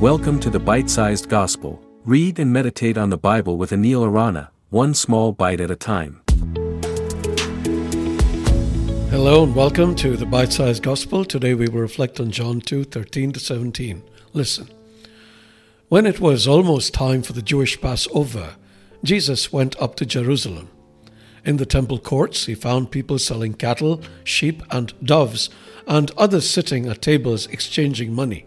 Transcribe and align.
Welcome 0.00 0.38
to 0.40 0.50
the 0.50 0.60
Bite 0.60 0.88
Sized 0.88 1.28
Gospel. 1.28 1.82
Read 2.04 2.38
and 2.38 2.52
meditate 2.52 2.96
on 2.96 3.10
the 3.10 3.18
Bible 3.18 3.56
with 3.56 3.72
Anil 3.72 4.06
Arana, 4.06 4.52
one 4.70 4.94
small 4.94 5.32
bite 5.32 5.60
at 5.60 5.72
a 5.72 5.74
time. 5.74 6.22
Hello 9.10 9.42
and 9.42 9.56
welcome 9.56 9.96
to 9.96 10.16
the 10.16 10.24
Bite 10.24 10.52
Sized 10.52 10.84
Gospel. 10.84 11.24
Today 11.24 11.54
we 11.54 11.66
will 11.66 11.80
reflect 11.80 12.20
on 12.20 12.30
John 12.30 12.60
2 12.60 12.84
13 12.84 13.32
to 13.32 13.40
17. 13.40 14.04
Listen. 14.32 14.68
When 15.88 16.06
it 16.06 16.20
was 16.20 16.46
almost 16.46 16.94
time 16.94 17.22
for 17.22 17.32
the 17.32 17.42
Jewish 17.42 17.80
Passover, 17.80 18.54
Jesus 19.02 19.52
went 19.52 19.74
up 19.82 19.96
to 19.96 20.06
Jerusalem. 20.06 20.70
In 21.44 21.56
the 21.56 21.66
temple 21.66 21.98
courts, 21.98 22.46
he 22.46 22.54
found 22.54 22.92
people 22.92 23.18
selling 23.18 23.54
cattle, 23.54 24.00
sheep, 24.22 24.62
and 24.70 24.94
doves, 25.04 25.50
and 25.88 26.12
others 26.12 26.48
sitting 26.48 26.86
at 26.86 27.02
tables 27.02 27.48
exchanging 27.48 28.14
money. 28.14 28.46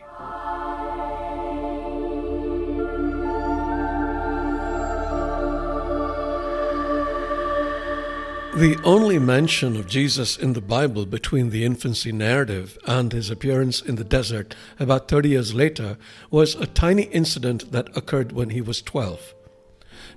The 8.55 8.77
only 8.83 9.17
mention 9.17 9.77
of 9.77 9.87
Jesus 9.87 10.37
in 10.37 10.51
the 10.51 10.61
Bible 10.61 11.05
between 11.05 11.51
the 11.51 11.63
infancy 11.63 12.11
narrative 12.11 12.77
and 12.85 13.13
his 13.13 13.29
appearance 13.29 13.81
in 13.81 13.95
the 13.95 14.03
desert 14.03 14.55
about 14.77 15.07
30 15.07 15.29
years 15.29 15.53
later 15.53 15.97
was 16.29 16.55
a 16.55 16.67
tiny 16.67 17.03
incident 17.03 17.71
that 17.71 17.95
occurred 17.95 18.33
when 18.33 18.49
he 18.49 18.59
was 18.59 18.81
12. 18.81 19.33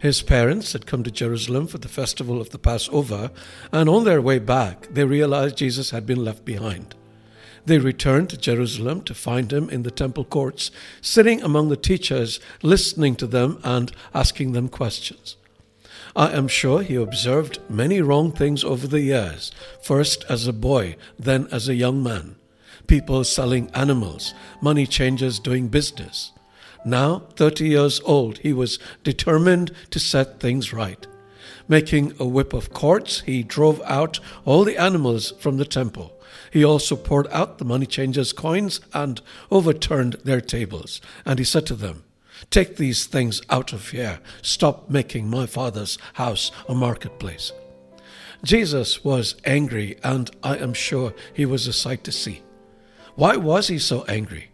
His 0.01 0.21
parents 0.21 0.73
had 0.73 0.85
come 0.85 1.05
to 1.05 1.13
Jerusalem 1.13 1.69
for 1.69 1.79
the 1.79 1.87
festival 1.87 2.41
of 2.41 2.51
the 2.51 2.59
Passover, 2.59 3.31
and 3.71 3.89
on 3.89 4.03
their 4.03 4.21
way 4.21 4.41
back, 4.41 4.89
they 4.91 5.05
realized 5.05 5.57
Jesus 5.57 5.91
had 5.91 6.05
been 6.05 6.25
left 6.25 6.45
behind. 6.45 6.97
They 7.67 7.79
returned 7.79 8.31
to 8.31 8.37
Jerusalem 8.37 9.03
to 9.03 9.15
find 9.15 9.53
him 9.53 9.71
in 9.71 9.85
the 9.85 9.93
temple 9.93 10.25
courts, 10.25 10.73
sitting 11.01 11.41
among 11.41 11.69
the 11.69 11.77
teachers, 11.77 12.41
listening 12.63 13.15
to 13.17 13.29
them 13.29 13.61
and 13.63 13.93
asking 14.13 14.53
them 14.53 14.69
questions. 14.69 15.37
I 16.17 16.31
am 16.31 16.47
sure 16.47 16.83
he 16.83 16.95
observed 16.95 17.59
many 17.69 18.01
wrong 18.01 18.31
things 18.31 18.63
over 18.63 18.87
the 18.87 19.01
years, 19.01 19.51
first 19.83 20.25
as 20.29 20.47
a 20.47 20.53
boy, 20.53 20.97
then 21.19 21.49
as 21.51 21.69
a 21.69 21.75
young 21.75 22.05
man. 22.05 22.37
People 22.87 23.25
selling 23.25 23.69
animals, 23.75 24.33
money 24.61 24.87
changers 24.87 25.41
doing 25.41 25.67
business. 25.67 26.31
Now, 26.85 27.25
30 27.35 27.67
years 27.67 28.01
old, 28.05 28.39
he 28.39 28.53
was 28.53 28.79
determined 29.03 29.73
to 29.91 29.99
set 29.99 30.39
things 30.39 30.73
right. 30.73 31.05
Making 31.67 32.13
a 32.21 32.27
whip 32.27 32.53
of 32.53 32.73
cords, 32.73 33.23
he 33.23 33.43
drove 33.43 33.83
out 33.85 34.21
all 34.45 34.63
the 34.63 34.77
animals 34.77 35.33
from 35.41 35.57
the 35.57 35.65
temple. 35.65 36.13
He 36.53 36.65
also 36.65 36.95
poured 36.95 37.27
out 37.33 37.59
the 37.59 37.65
money 37.65 37.87
changers' 37.87 38.33
coins 38.33 38.81
and 38.93 39.21
overturned 39.51 40.15
their 40.23 40.41
tables. 40.41 41.01
And 41.25 41.41
he 41.41 41.45
said 41.45 41.67
to 41.67 41.75
them, 41.75 42.05
Take 42.51 42.77
these 42.77 43.07
things 43.07 43.43
out 43.51 43.73
of 43.73 43.91
here. 43.91 44.21
Stop 44.43 44.91
making 44.91 45.29
my 45.29 45.47
father's 45.47 45.99
house 46.15 46.51
a 46.69 46.75
marketplace. 46.75 47.53
Jesus 48.45 49.03
was 49.03 49.37
angry, 49.45 49.97
and 50.03 50.31
I 50.43 50.57
am 50.57 50.75
sure 50.75 51.15
he 51.33 51.47
was 51.47 51.67
a 51.67 51.73
sight 51.73 52.05
to 52.05 52.13
see. 52.13 52.43
Why 53.15 53.37
was 53.37 53.69
he 53.69 53.79
so 53.79 54.05
angry? 54.05 54.51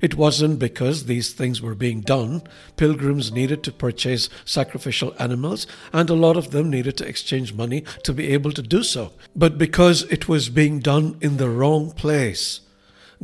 It 0.00 0.14
wasn't 0.14 0.58
because 0.58 1.04
these 1.04 1.32
things 1.32 1.60
were 1.60 1.74
being 1.74 2.00
done. 2.00 2.42
Pilgrims 2.76 3.32
needed 3.32 3.62
to 3.64 3.72
purchase 3.72 4.30
sacrificial 4.44 5.14
animals, 5.18 5.66
and 5.92 6.08
a 6.08 6.14
lot 6.14 6.36
of 6.36 6.52
them 6.52 6.70
needed 6.70 6.96
to 6.98 7.08
exchange 7.08 7.52
money 7.52 7.84
to 8.04 8.12
be 8.12 8.28
able 8.28 8.52
to 8.52 8.62
do 8.62 8.82
so. 8.82 9.12
But 9.34 9.58
because 9.58 10.04
it 10.04 10.28
was 10.28 10.48
being 10.48 10.78
done 10.78 11.16
in 11.20 11.36
the 11.36 11.50
wrong 11.50 11.90
place. 11.90 12.60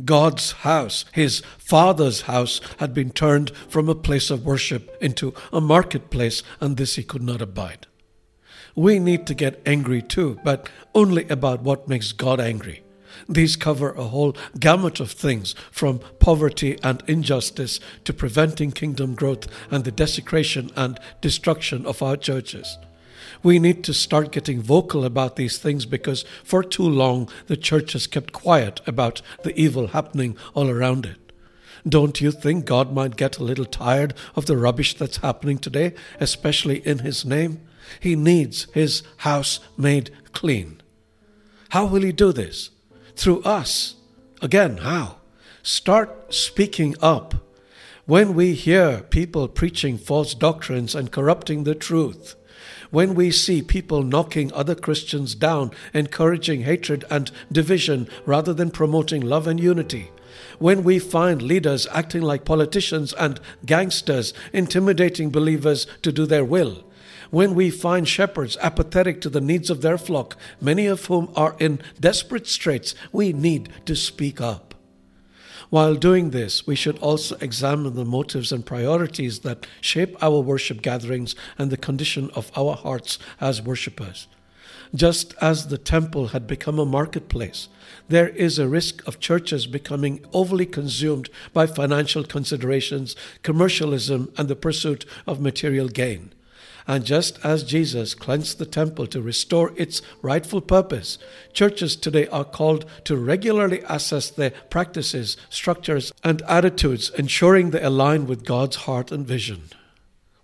God's 0.03 0.51
house, 0.51 1.05
his 1.13 1.41
father's 1.57 2.21
house, 2.21 2.59
had 2.77 2.93
been 2.93 3.11
turned 3.11 3.51
from 3.69 3.87
a 3.87 3.95
place 3.95 4.29
of 4.29 4.45
worship 4.45 4.95
into 5.01 5.33
a 5.53 5.61
marketplace, 5.61 6.43
and 6.59 6.75
this 6.75 6.95
he 6.95 7.03
could 7.03 7.23
not 7.23 7.41
abide. 7.41 7.87
We 8.75 8.99
need 8.99 9.25
to 9.27 9.33
get 9.33 9.61
angry 9.65 10.01
too, 10.01 10.39
but 10.43 10.69
only 10.93 11.27
about 11.29 11.61
what 11.61 11.87
makes 11.87 12.11
God 12.11 12.41
angry. 12.41 12.83
These 13.29 13.55
cover 13.55 13.91
a 13.93 14.03
whole 14.03 14.35
gamut 14.59 14.99
of 14.99 15.11
things, 15.11 15.55
from 15.71 15.99
poverty 16.19 16.77
and 16.83 17.01
injustice 17.07 17.79
to 18.03 18.13
preventing 18.13 18.73
kingdom 18.73 19.15
growth 19.15 19.47
and 19.71 19.85
the 19.85 19.91
desecration 19.91 20.71
and 20.75 20.99
destruction 21.21 21.85
of 21.85 22.01
our 22.01 22.17
churches. 22.17 22.77
We 23.45 23.59
need 23.59 23.83
to 23.83 23.93
start 23.93 24.31
getting 24.31 24.59
vocal 24.59 25.05
about 25.05 25.35
these 25.35 25.59
things 25.59 25.85
because 25.85 26.25
for 26.43 26.63
too 26.63 26.89
long 26.89 27.29
the 27.45 27.55
church 27.55 27.93
has 27.93 28.07
kept 28.07 28.33
quiet 28.33 28.81
about 28.87 29.21
the 29.43 29.55
evil 29.55 29.89
happening 29.89 30.35
all 30.55 30.67
around 30.67 31.05
it. 31.05 31.31
Don't 31.87 32.19
you 32.19 32.31
think 32.31 32.65
God 32.65 32.91
might 32.91 33.17
get 33.17 33.37
a 33.37 33.43
little 33.43 33.65
tired 33.65 34.15
of 34.35 34.47
the 34.47 34.57
rubbish 34.57 34.95
that's 34.95 35.17
happening 35.17 35.59
today, 35.59 35.93
especially 36.19 36.77
in 36.87 36.99
His 36.99 37.23
name? 37.23 37.61
He 37.99 38.15
needs 38.15 38.65
His 38.73 39.03
house 39.17 39.59
made 39.77 40.09
clean. 40.31 40.81
How 41.69 41.85
will 41.85 42.01
He 42.01 42.11
do 42.11 42.31
this? 42.31 42.71
Through 43.15 43.43
us. 43.43 43.93
Again, 44.41 44.77
how? 44.77 45.17
Start 45.61 46.33
speaking 46.33 46.95
up. 46.99 47.35
When 48.07 48.33
we 48.33 48.55
hear 48.55 49.01
people 49.01 49.47
preaching 49.47 49.99
false 49.99 50.33
doctrines 50.33 50.95
and 50.95 51.11
corrupting 51.11 51.63
the 51.63 51.75
truth, 51.75 52.35
when 52.95 53.13
we 53.13 53.29
see 53.29 53.61
people 53.61 54.03
knocking 54.03 54.53
other 54.53 54.73
Christians 54.73 55.35
down, 55.35 55.69
encouraging 55.93 56.61
hatred 56.61 57.03
and 57.09 57.29
division 57.51 58.07
rather 58.25 58.53
than 58.53 58.71
promoting 58.71 59.19
love 59.19 59.47
and 59.47 59.59
unity, 59.59 60.11
when 60.59 60.81
we 60.81 60.97
find 60.97 61.41
leaders 61.41 61.85
acting 61.91 62.21
like 62.21 62.45
politicians 62.45 63.11
and 63.11 63.37
gangsters, 63.65 64.33
intimidating 64.53 65.29
believers 65.29 65.87
to 66.03 66.11
do 66.13 66.25
their 66.25 66.45
will, 66.45 66.85
when 67.31 67.53
we 67.53 67.69
find 67.69 68.07
shepherds 68.07 68.55
apathetic 68.61 69.19
to 69.19 69.29
the 69.29 69.41
needs 69.41 69.69
of 69.69 69.81
their 69.81 69.97
flock, 69.97 70.37
many 70.61 70.85
of 70.85 71.03
whom 71.07 71.29
are 71.35 71.57
in 71.59 71.81
desperate 71.99 72.47
straits, 72.47 72.95
we 73.11 73.33
need 73.33 73.67
to 73.85 73.93
speak 73.93 74.39
up. 74.39 74.64
While 75.69 75.95
doing 75.95 76.29
this, 76.29 76.67
we 76.67 76.75
should 76.75 76.99
also 76.99 77.35
examine 77.41 77.95
the 77.95 78.05
motives 78.05 78.51
and 78.51 78.65
priorities 78.65 79.39
that 79.39 79.65
shape 79.81 80.15
our 80.21 80.39
worship 80.39 80.81
gatherings 80.81 81.35
and 81.57 81.71
the 81.71 81.77
condition 81.77 82.29
of 82.35 82.51
our 82.55 82.75
hearts 82.75 83.17
as 83.41 83.61
worshippers. 83.61 84.27
Just 84.93 85.33
as 85.41 85.67
the 85.67 85.77
temple 85.77 86.27
had 86.27 86.47
become 86.47 86.79
a 86.79 86.85
marketplace, 86.85 87.67
there 88.07 88.29
is 88.29 88.59
a 88.59 88.67
risk 88.67 89.05
of 89.07 89.19
churches 89.19 89.67
becoming 89.67 90.23
overly 90.31 90.65
consumed 90.65 91.29
by 91.51 91.65
financial 91.65 92.23
considerations, 92.23 93.15
commercialism, 93.41 94.31
and 94.37 94.47
the 94.47 94.55
pursuit 94.55 95.05
of 95.25 95.41
material 95.41 95.89
gain. 95.89 96.31
And 96.87 97.03
just 97.03 97.39
as 97.43 97.63
Jesus 97.63 98.13
cleansed 98.13 98.59
the 98.59 98.65
temple 98.65 99.07
to 99.07 99.21
restore 99.21 99.73
its 99.75 100.03
rightful 100.21 100.61
purpose, 100.61 101.17
churches 101.51 101.95
today 101.95 102.27
are 102.27 102.45
called 102.45 102.85
to 103.05 103.17
regularly 103.17 103.81
assess 103.89 104.29
their 104.29 104.51
practices, 104.69 105.35
structures, 105.49 106.13
and 106.23 106.43
attitudes, 106.43 107.09
ensuring 107.17 107.71
they 107.71 107.81
align 107.81 108.27
with 108.27 108.45
God's 108.45 108.75
heart 108.75 109.11
and 109.11 109.25
vision. 109.25 109.63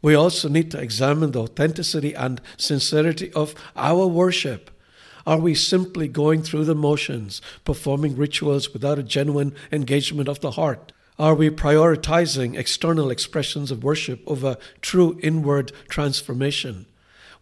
We 0.02 0.16
also 0.16 0.50
need 0.50 0.72
to 0.72 0.80
examine 0.80 1.32
the 1.32 1.44
authenticity 1.44 2.16
and 2.16 2.42
sincerity 2.58 3.32
of 3.34 3.54
our 3.76 4.08
worship. 4.08 4.72
Are 5.28 5.38
we 5.38 5.54
simply 5.54 6.08
going 6.08 6.42
through 6.42 6.66
the 6.66 6.74
motions, 6.74 7.40
performing 7.64 8.16
rituals 8.16 8.74
without 8.74 8.98
a 8.98 9.04
genuine 9.04 9.54
engagement 9.72 10.28
of 10.28 10.40
the 10.40 10.52
heart? 10.52 10.92
Are 11.22 11.36
we 11.36 11.52
prioritizing 11.52 12.58
external 12.58 13.12
expressions 13.12 13.70
of 13.70 13.84
worship 13.84 14.24
over 14.26 14.58
true 14.82 15.20
inward 15.22 15.72
transformation? 15.88 16.88